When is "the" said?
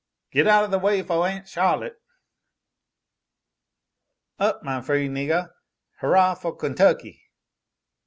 0.71-0.79